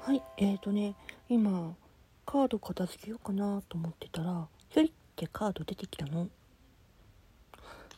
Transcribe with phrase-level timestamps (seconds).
[0.00, 0.94] はい、えーとね
[1.28, 1.74] 今
[2.24, 6.28] カード片付けようかなと思ってたらひょいってカード出てきたの。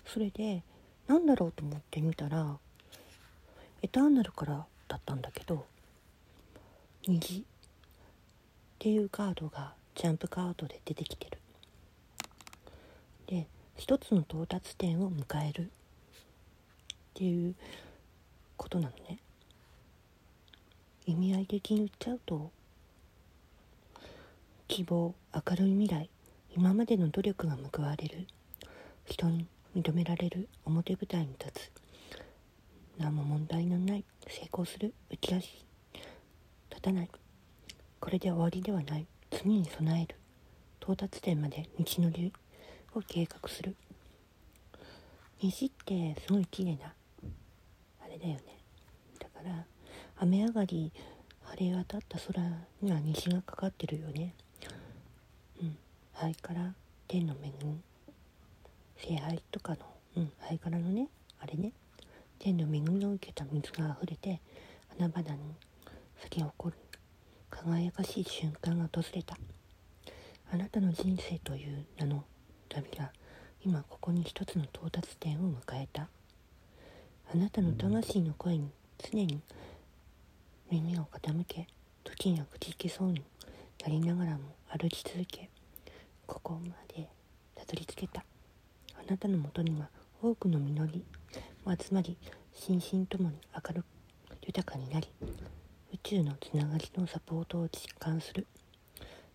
[0.05, 0.63] それで
[1.07, 2.59] なんだろうと思ってみたら
[3.83, 5.65] エターナルからだったんだけど
[7.07, 7.43] 虹っ
[8.79, 11.39] ていうカードがジャンプカードで出てきてる。
[13.27, 13.47] で
[13.77, 15.71] 一つの到達点を迎える。
[17.11, 17.55] っていう
[18.57, 19.19] ことなのね。
[21.07, 22.51] 意味合い的に言っちゃうと
[24.69, 26.11] 希望明るい未来
[26.57, 28.27] 今までの努力が報われる
[29.05, 29.47] 人に
[29.77, 31.71] 認められる表舞台に立つ
[32.99, 35.65] 何も問題のない成功する打ち出し
[36.71, 37.11] 立たない
[38.01, 40.17] これで終わりではない次に備える
[40.83, 42.33] 到達点まで道のり
[42.95, 43.77] を計画する。
[45.43, 46.93] 虹ってすごい綺麗な
[48.03, 48.41] あれだよね。
[49.19, 49.65] だから
[50.23, 50.93] 雨上がり
[51.45, 52.43] 晴れ渡った空
[52.83, 54.35] には虹がかかってるよね。
[55.63, 55.79] うん。
[56.13, 56.75] 肺から
[57.09, 57.81] 天の恵み。
[58.99, 59.79] 聖杯とかの
[60.19, 61.73] うん肺からのねあれね。
[62.39, 64.43] 天の恵みを受けた水が溢れて
[64.99, 65.55] 花々に
[66.19, 66.79] 咲き誇る
[67.49, 69.39] 輝かしい瞬間が訪れた。
[70.53, 72.25] あなたの人生という名の
[72.69, 73.11] 旅が
[73.65, 76.11] 今ここに一つの到達点を迎えた。
[77.33, 79.41] あなたの魂の声に常に
[80.71, 81.67] 耳を傾け
[82.05, 83.23] 時には口きそうに
[83.83, 85.51] なりながらも歩き続け
[86.27, 87.09] ここまで
[87.57, 88.25] たどり着けた
[88.95, 89.89] あなたのもとには
[90.23, 91.05] 多くの実り
[91.65, 92.17] も集まり
[92.55, 93.87] 心身ともに明るく
[94.47, 95.09] 豊かになり
[95.93, 98.47] 宇宙のつながりのサポートを実感する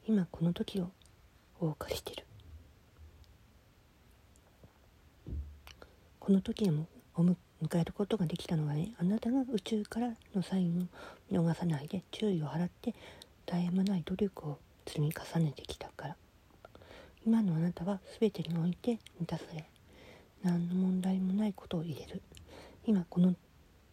[0.08, 0.90] 今この時を
[1.60, 2.26] 謳歌してる
[6.18, 6.74] この時を
[7.66, 10.88] 迎えることができたのはねあなたが宇宙からのサイン
[11.32, 12.94] を逃さないで注意を払って
[13.48, 16.16] 絶え間ない努力を積み重ねてきたから。
[17.26, 19.66] 今のあなたは全てにおいて満たされ
[20.44, 22.22] 何の問題もないことを言える。
[22.86, 23.34] 今この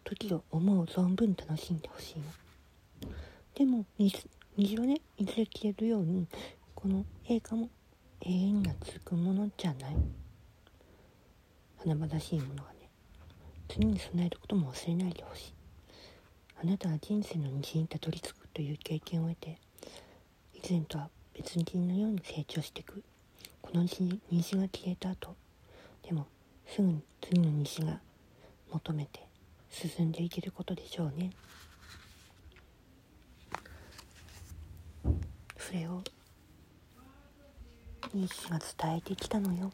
[0.03, 3.11] 時を思う存分楽しんでほしいの。
[3.55, 6.27] でも虹はねいずれ消えるように
[6.75, 7.69] この映画も
[8.21, 9.95] 永遠が続くものじゃない。
[11.79, 12.72] 華々しいものが
[13.67, 15.53] 次に備えることも忘れないでほしい。
[16.61, 19.57] あなたは人生の虹にたどり着くという経験を得て
[20.53, 23.03] 以前とは別人のように成長していく。
[23.61, 25.35] この虹虹が消えた後
[26.03, 26.27] でも
[26.67, 27.99] すぐに次の虹が
[28.71, 29.27] 求めて
[29.69, 31.31] 進んでいけることでしょうね。
[35.57, 36.03] それを
[38.13, 39.71] 西が伝えてきたのよ。